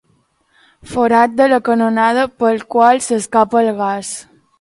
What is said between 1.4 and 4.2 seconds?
a la canonada pel qual s'escapa el gas.